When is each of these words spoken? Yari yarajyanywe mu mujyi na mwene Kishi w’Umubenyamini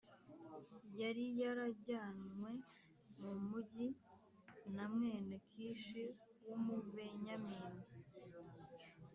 Yari 0.99 1.25
yarajyanywe 1.41 2.49
mu 3.21 3.31
mujyi 3.47 3.87
na 4.75 4.85
mwene 4.93 5.35
Kishi 5.49 6.03
w’Umubenyamini 6.45 7.63